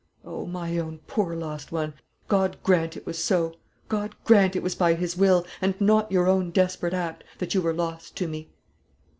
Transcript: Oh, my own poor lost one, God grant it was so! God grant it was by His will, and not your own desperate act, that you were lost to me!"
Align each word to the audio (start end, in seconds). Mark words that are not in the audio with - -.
Oh, 0.25 0.47
my 0.47 0.79
own 0.79 0.97
poor 1.05 1.35
lost 1.35 1.71
one, 1.71 1.93
God 2.27 2.57
grant 2.63 2.97
it 2.97 3.05
was 3.05 3.23
so! 3.23 3.53
God 3.87 4.15
grant 4.23 4.55
it 4.55 4.63
was 4.63 4.73
by 4.73 4.95
His 4.95 5.15
will, 5.15 5.45
and 5.61 5.79
not 5.79 6.11
your 6.11 6.27
own 6.27 6.49
desperate 6.49 6.95
act, 6.95 7.23
that 7.37 7.53
you 7.53 7.61
were 7.61 7.71
lost 7.71 8.15
to 8.15 8.27
me!" 8.27 8.49